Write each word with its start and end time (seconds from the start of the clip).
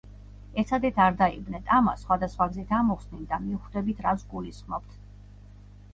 ეცადეთ 0.61 0.95
არ 1.07 1.11
დაიბნეთ, 1.19 1.69
ამას 1.77 2.01
სხვა 2.05 2.17
და 2.23 2.29
სხვა 2.33 2.49
გზით 2.53 2.73
ამოვხსნით 2.79 3.29
და 3.35 3.41
მივხვდებით 3.45 4.03
რას 4.07 4.27
ვგულისხმობ. 4.31 4.93